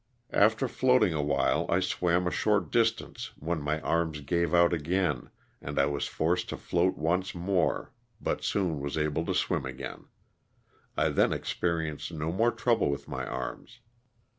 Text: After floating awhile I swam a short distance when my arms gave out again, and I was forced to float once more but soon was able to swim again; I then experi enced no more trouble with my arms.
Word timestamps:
After 0.33 0.67
floating 0.67 1.13
awhile 1.13 1.67
I 1.69 1.79
swam 1.79 2.25
a 2.25 2.31
short 2.31 2.71
distance 2.71 3.33
when 3.37 3.61
my 3.61 3.79
arms 3.81 4.21
gave 4.21 4.51
out 4.51 4.73
again, 4.73 5.29
and 5.61 5.77
I 5.77 5.85
was 5.85 6.07
forced 6.07 6.49
to 6.49 6.57
float 6.57 6.97
once 6.97 7.35
more 7.35 7.91
but 8.19 8.43
soon 8.43 8.79
was 8.79 8.97
able 8.97 9.25
to 9.25 9.35
swim 9.35 9.63
again; 9.67 10.05
I 10.97 11.09
then 11.09 11.29
experi 11.29 11.87
enced 11.93 12.11
no 12.11 12.31
more 12.31 12.49
trouble 12.49 12.89
with 12.89 13.07
my 13.07 13.27
arms. 13.27 13.79